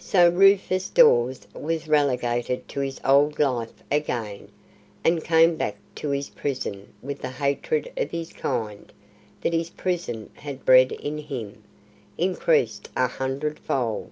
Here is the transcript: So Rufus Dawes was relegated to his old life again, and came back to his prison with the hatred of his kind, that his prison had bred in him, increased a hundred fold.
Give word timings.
So 0.00 0.28
Rufus 0.28 0.88
Dawes 0.90 1.46
was 1.54 1.86
relegated 1.86 2.66
to 2.66 2.80
his 2.80 3.00
old 3.04 3.38
life 3.38 3.74
again, 3.92 4.48
and 5.04 5.22
came 5.22 5.54
back 5.54 5.76
to 6.02 6.08
his 6.10 6.30
prison 6.30 6.92
with 7.00 7.20
the 7.22 7.30
hatred 7.30 7.92
of 7.96 8.10
his 8.10 8.32
kind, 8.32 8.92
that 9.42 9.52
his 9.52 9.70
prison 9.70 10.30
had 10.34 10.64
bred 10.64 10.90
in 10.90 11.18
him, 11.18 11.62
increased 12.18 12.88
a 12.96 13.06
hundred 13.06 13.60
fold. 13.60 14.10